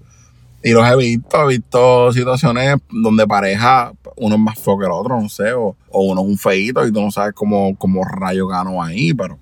Y 0.62 0.72
los 0.72 0.86
he 0.86 0.96
visto, 0.96 1.44
he 1.44 1.56
visto 1.56 2.12
situaciones 2.12 2.76
donde 2.90 3.26
pareja, 3.26 3.92
uno 4.16 4.34
es 4.34 4.40
más 4.40 4.58
feo 4.58 4.78
que 4.78 4.86
el 4.86 4.92
otro, 4.92 5.20
no 5.20 5.28
sé, 5.28 5.52
o, 5.52 5.76
uno 5.92 6.20
es 6.20 6.26
un 6.26 6.36
feito 6.36 6.86
y 6.86 6.92
tú 6.92 7.00
no 7.00 7.10
sabes 7.10 7.32
cómo, 7.34 7.76
cómo 7.78 8.04
rayo 8.04 8.48
ganó 8.48 8.82
ahí, 8.82 9.14
pero, 9.14 9.38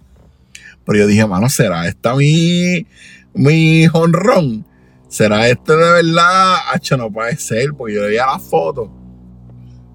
pero 0.84 0.98
yo 0.98 1.06
dije, 1.06 1.22
hermano, 1.22 1.48
¿será 1.48 1.88
esta 1.88 2.14
mi, 2.14 2.86
mi 3.32 3.86
honrón? 3.92 4.64
¿Será 5.08 5.48
este 5.48 5.72
de 5.72 5.92
verdad? 6.02 6.56
Hacho, 6.72 6.96
no 6.96 7.10
puede 7.10 7.36
ser, 7.36 7.72
porque 7.76 7.94
yo 7.94 8.02
veía 8.02 8.26
las 8.26 8.42
fotos 8.42 8.88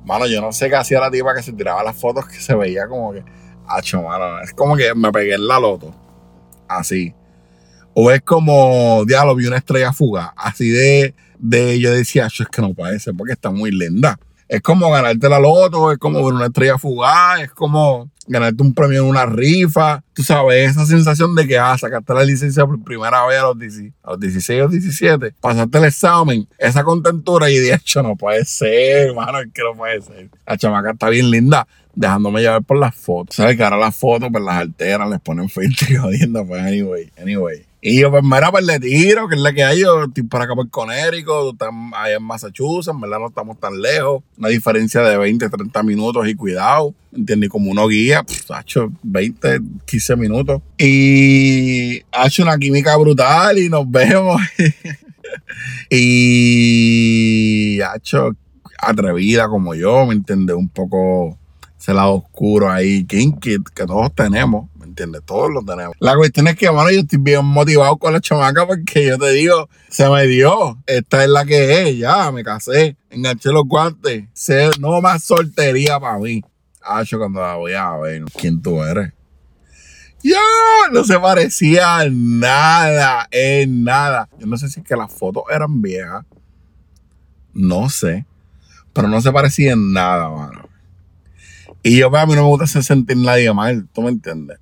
Mano, 0.05 0.25
yo 0.25 0.41
no 0.41 0.51
sé 0.51 0.69
qué 0.69 0.75
hacía 0.75 0.99
la 0.99 1.11
tipa 1.11 1.35
que 1.35 1.43
se 1.43 1.53
tiraba 1.53 1.83
las 1.83 1.95
fotos 1.95 2.27
que 2.27 2.39
se 2.39 2.55
veía 2.55 2.87
como 2.87 3.13
que. 3.13 3.23
Hacho, 3.67 4.01
mano. 4.01 4.41
Es 4.41 4.53
como 4.53 4.75
que 4.75 4.93
me 4.95 5.11
pegué 5.11 5.35
en 5.35 5.47
la 5.47 5.59
loto. 5.59 5.93
Así. 6.67 7.13
O 7.93 8.11
es 8.11 8.21
como, 8.21 9.03
diablo, 9.05 9.35
vi 9.35 9.45
una 9.45 9.57
estrella 9.57 9.93
fuga. 9.93 10.33
Así 10.35 10.69
de, 10.69 11.13
de 11.37 11.79
yo 11.79 11.91
decía, 11.91 12.27
es 12.27 12.47
que 12.51 12.61
no 12.61 12.73
puede 12.73 12.99
ser 12.99 13.13
porque 13.15 13.33
está 13.33 13.51
muy 13.51 13.71
linda. 13.71 14.19
Es 14.51 14.60
como 14.62 14.91
ganarte 14.91 15.29
la 15.29 15.39
loto, 15.39 15.93
es 15.93 15.98
como 15.98 16.25
ver 16.25 16.34
una 16.34 16.48
estrella 16.48 16.77
fugaz, 16.77 17.39
es 17.39 17.51
como 17.51 18.12
ganarte 18.27 18.62
un 18.62 18.74
premio 18.74 19.01
en 19.01 19.08
una 19.08 19.25
rifa. 19.25 20.03
Tú 20.12 20.24
sabes, 20.24 20.72
esa 20.72 20.86
sensación 20.86 21.34
de 21.36 21.48
que, 21.48 21.58
ah, 21.58 21.77
sacaste 21.77 22.13
la 22.13 22.25
licencia 22.25 22.65
por 22.65 22.84
primera 22.84 23.25
vez 23.27 23.39
a 23.39 23.43
los, 23.43 23.58
16 23.58 24.62
o 24.62 24.67
17, 24.67 25.36
pasaste 25.39 25.77
el 25.77 25.86
examen, 25.86 26.50
esa 26.58 26.84
contentura 26.84 27.50
y 27.50 27.60
de 27.60 27.75
hecho 27.75 28.03
no 28.03 28.17
puede 28.17 28.43
ser, 28.43 29.08
hermano, 29.08 29.39
es 29.39 29.48
que 29.53 29.62
no 29.63 29.74
puede 29.74 30.01
ser. 30.01 30.29
La 30.46 30.58
chamaca 30.58 30.91
está 30.91 31.08
bien 31.08 31.31
linda. 31.31 31.65
dejándome 31.96 32.41
llevar 32.41 32.63
por 32.63 32.77
las 32.77 32.93
fotos. 32.93 33.38
¿Sabes 33.38 33.55
que 33.55 33.63
ahora 33.63 33.77
las 33.77 33.96
fotos, 33.96 34.27
pues 34.34 34.43
las 34.43 34.55
alteran, 34.55 35.10
les 35.12 35.22
ponen 35.22 35.48
filtro 35.48 35.88
y 35.89 35.96
jodiendo, 35.96 36.46
pues 36.46 36.62
anyway, 36.62 37.10
anyway. 37.17 37.70
Y 37.83 38.00
yo, 38.00 38.11
pues, 38.11 38.23
mira, 38.23 38.51
pues 38.51 38.63
le 38.63 38.79
tiro, 38.79 39.27
que 39.27 39.33
es 39.33 39.41
la 39.41 39.53
que 39.53 39.63
hay. 39.63 39.79
Yo 39.79 40.03
estoy 40.03 40.21
por 40.23 40.39
acá 40.39 40.53
por 40.53 40.69
Conérico, 40.69 41.55
allá 41.95 42.15
en 42.15 42.23
Massachusetts, 42.23 42.95
¿verdad? 43.00 43.17
No 43.17 43.29
estamos 43.29 43.59
tan 43.59 43.81
lejos. 43.81 44.21
Una 44.38 44.50
diferencia 44.50 45.01
de 45.01 45.17
20, 45.17 45.50
30 45.50 45.81
minutos 45.81 46.27
y 46.27 46.35
cuidado, 46.35 46.93
¿entiendes? 47.11 47.50
Como 47.50 47.71
uno 47.71 47.88
guía, 47.88 48.21
pues, 48.21 48.45
ha 48.51 48.61
hecho 48.61 48.91
20, 49.01 49.61
15 49.85 50.15
minutos. 50.15 50.61
Y 50.77 52.01
ha 52.11 52.27
hecho 52.27 52.43
una 52.43 52.55
química 52.59 52.95
brutal 52.97 53.57
y 53.57 53.67
nos 53.67 53.89
vemos. 53.89 54.39
y 55.89 57.81
ha 57.81 57.95
hecho 57.95 58.35
atrevida 58.77 59.47
como 59.47 59.73
yo, 59.73 60.05
¿me 60.05 60.13
entiendes? 60.13 60.55
Un 60.55 60.69
poco 60.69 61.35
ese 61.79 61.95
lado 61.95 62.13
oscuro 62.13 62.69
ahí, 62.69 63.05
kinky, 63.05 63.57
que 63.73 63.85
todos 63.88 64.13
tenemos. 64.13 64.70
¿Entiendes? 64.91 65.21
Todos 65.25 65.50
lo 65.50 65.62
tenemos. 65.63 65.95
La 66.00 66.15
cuestión 66.15 66.48
es 66.48 66.55
que, 66.55 66.69
bueno, 66.69 66.91
yo 66.91 67.00
estoy 67.00 67.19
bien 67.19 67.45
motivado 67.45 67.98
con 67.98 68.13
la 68.13 68.19
chamaca 68.19 68.67
porque 68.67 69.05
yo 69.07 69.17
te 69.17 69.31
digo, 69.31 69.69
se 69.89 70.10
me 70.10 70.27
dio. 70.27 70.77
Esta 70.86 71.24
es 71.24 71.29
la 71.29 71.45
que 71.45 71.89
es, 71.89 71.98
ya, 71.98 72.31
me 72.31 72.43
casé, 72.43 72.98
enganché 73.10 73.50
los 73.51 73.63
guantes. 73.65 74.25
no 74.79 75.01
más 75.01 75.24
soltería 75.24 76.00
para 76.00 76.19
mí. 76.19 76.43
Hacho, 76.83 77.17
cuando 77.17 77.41
la 77.41 77.55
voy 77.55 77.74
a 77.74 77.95
ver, 77.98 78.24
¿quién 78.38 78.62
tú 78.62 78.83
eres? 78.83 79.13
Yo 80.24 80.38
no 80.91 81.03
se 81.03 81.17
parecía 81.19 82.05
nada, 82.12 83.27
en 83.31 83.83
nada. 83.83 84.29
Yo 84.39 84.45
no 84.45 84.57
sé 84.57 84.69
si 84.69 84.81
es 84.81 84.86
que 84.86 84.95
las 84.95 85.12
fotos 85.12 85.43
eran 85.51 85.81
viejas. 85.81 86.25
No 87.53 87.89
sé. 87.89 88.25
Pero 88.93 89.07
no 89.07 89.21
se 89.21 89.31
parecía 89.31 89.74
en 89.74 89.93
nada, 89.93 90.29
mano. 90.29 90.69
Y 91.81 91.98
yo, 91.98 92.12
pues, 92.12 92.21
a 92.21 92.25
mí 92.25 92.36
no 92.36 92.43
me 92.43 92.48
gusta 92.50 92.65
hacer 92.65 92.83
sentir 92.83 93.17
nadie 93.17 93.51
mal, 93.53 93.88
¿tú 93.91 94.01
me 94.01 94.10
entiendes? 94.10 94.60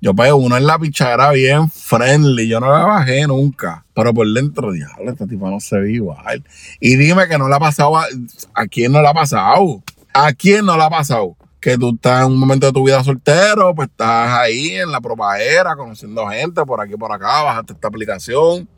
Yo 0.00 0.14
pues 0.14 0.32
uno 0.32 0.56
en 0.56 0.66
la 0.66 0.78
pichara 0.78 1.30
bien 1.30 1.70
friendly, 1.70 2.48
yo 2.48 2.60
no 2.60 2.72
la 2.72 2.84
bajé 2.84 3.26
nunca. 3.26 3.84
Pero 3.94 4.12
por 4.12 4.26
dentro, 4.32 4.72
diablo, 4.72 5.10
esta 5.10 5.26
tipa 5.26 5.50
no 5.50 5.60
se 5.60 5.78
ve 5.78 5.92
igual. 5.92 6.44
Y 6.80 6.96
dime 6.96 7.28
que 7.28 7.38
no 7.38 7.48
la 7.48 7.56
ha 7.56 7.60
pasado 7.60 7.96
a, 7.96 8.06
a 8.54 8.66
quién 8.66 8.92
no 8.92 9.02
la 9.02 9.10
ha 9.10 9.14
pasado. 9.14 9.82
¿A 10.14 10.32
quién 10.32 10.66
no 10.66 10.76
la 10.76 10.86
ha 10.86 10.90
pasado? 10.90 11.36
Que 11.60 11.78
tú 11.78 11.94
estás 11.94 12.26
en 12.26 12.32
un 12.32 12.38
momento 12.38 12.66
de 12.66 12.72
tu 12.72 12.84
vida 12.84 13.02
soltero, 13.02 13.74
pues 13.74 13.88
estás 13.88 14.38
ahí 14.38 14.76
en 14.76 14.90
la 14.90 15.00
propagera, 15.00 15.76
conociendo 15.76 16.26
gente 16.28 16.64
por 16.66 16.80
aquí 16.80 16.96
por 16.96 17.12
acá, 17.12 17.42
bajaste 17.42 17.72
esta 17.72 17.88
aplicación. 17.88 18.68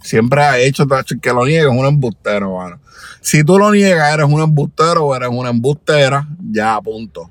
Siempre 0.00 0.42
ha 0.42 0.58
hecho 0.58 0.86
que 1.20 1.32
lo 1.32 1.46
niegues, 1.46 1.72
es 1.72 1.78
un 1.78 1.86
embustero, 1.86 2.58
mano. 2.58 2.78
Si 3.22 3.42
tú 3.42 3.58
lo 3.58 3.72
niegas, 3.72 4.12
eres 4.12 4.26
un 4.26 4.42
embustero 4.42 5.06
o 5.06 5.16
eres 5.16 5.30
una 5.32 5.48
embustera, 5.48 6.28
ya, 6.38 6.78
punto. 6.80 7.30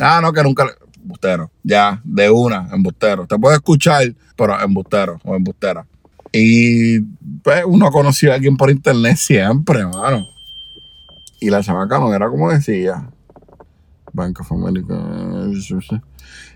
Ah, 0.00 0.20
no, 0.22 0.32
que 0.32 0.42
nunca 0.42 0.64
embustero. 1.04 1.50
Ya, 1.62 2.00
de 2.02 2.30
una, 2.30 2.68
embustero. 2.72 3.26
Te 3.26 3.38
puede 3.38 3.56
escuchar, 3.56 4.14
pero 4.36 4.60
embustero 4.60 5.20
o 5.22 5.36
embustera. 5.36 5.86
Y 6.32 7.00
pues 7.42 7.62
uno 7.64 7.90
conoció 7.90 8.32
a 8.32 8.34
alguien 8.34 8.56
por 8.56 8.70
internet 8.70 9.16
siempre, 9.16 9.80
hermano. 9.80 10.26
Y 11.40 11.50
la 11.50 11.62
chamaca 11.62 11.98
no 11.98 12.12
era 12.12 12.28
como 12.28 12.50
decía. 12.50 13.08
Bank 14.12 14.40
of. 14.40 14.50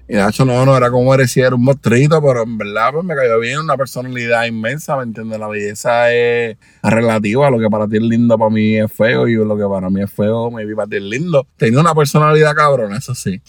Y 0.08 0.16
hecho, 0.16 0.46
no, 0.46 0.64
no 0.64 0.74
era 0.74 0.90
como 0.90 1.14
decía, 1.16 1.48
era 1.48 1.54
un 1.54 1.64
mostrito, 1.64 2.22
pero 2.22 2.42
en 2.44 2.56
verdad 2.56 2.92
pues, 2.92 3.04
me 3.04 3.14
cayó 3.14 3.38
bien, 3.40 3.58
una 3.58 3.76
personalidad 3.76 4.46
inmensa, 4.46 4.96
¿me 4.96 5.02
entiendes? 5.02 5.38
La 5.38 5.48
belleza 5.48 6.10
es 6.14 6.56
relativa, 6.82 7.50
lo 7.50 7.58
que 7.58 7.68
para 7.68 7.86
ti 7.86 7.96
es 7.96 8.02
lindo 8.02 8.38
para 8.38 8.50
mí 8.50 8.78
es 8.78 8.90
feo 8.90 9.28
y 9.28 9.34
lo 9.34 9.54
que 9.58 9.64
para 9.64 9.90
mí 9.90 10.00
es 10.00 10.10
feo, 10.10 10.50
me 10.50 10.64
vi 10.64 10.74
para 10.74 10.88
ti 10.88 10.96
es 10.96 11.02
lindo. 11.02 11.46
Tenía 11.58 11.80
una 11.80 11.94
personalidad 11.94 12.54
cabrona, 12.54 12.96
eso 12.96 13.14
sí. 13.14 13.42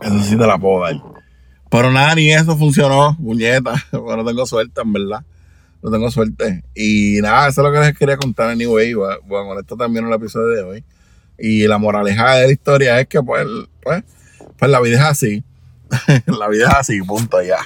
Eso 0.00 0.22
sí 0.22 0.38
te 0.38 0.46
la 0.46 0.56
puedo 0.56 0.84
dar. 0.84 0.94
Pero 1.68 1.90
nada, 1.90 2.14
ni 2.14 2.30
eso 2.32 2.56
funcionó, 2.56 3.16
muñeta. 3.18 3.74
Bueno, 3.92 4.24
tengo 4.26 4.46
suerte, 4.46 4.80
en 4.80 4.92
verdad. 4.92 5.24
No 5.82 5.90
tengo 5.90 6.10
suerte. 6.10 6.62
Y 6.74 7.18
nada, 7.22 7.48
eso 7.48 7.60
es 7.60 7.66
lo 7.66 7.72
que 7.72 7.86
les 7.86 7.98
quería 7.98 8.16
contar, 8.16 8.50
anyway. 8.50 8.94
Bueno, 8.94 9.48
con 9.48 9.58
esto 9.58 9.76
también 9.76 10.06
el 10.06 10.12
episodio 10.12 10.48
de 10.48 10.62
hoy. 10.62 10.84
Y 11.38 11.66
la 11.66 11.78
moraleja 11.78 12.36
de 12.36 12.46
la 12.46 12.52
historia 12.52 13.00
es 13.00 13.08
que, 13.08 13.22
pues, 13.22 13.46
pues, 13.82 14.02
pues 14.56 14.70
la 14.70 14.80
vida 14.80 14.96
es 14.96 15.04
así. 15.04 15.44
la 16.26 16.48
vida 16.48 16.68
es 16.68 16.74
así, 16.74 17.02
punto 17.02 17.40
ya. 17.42 17.58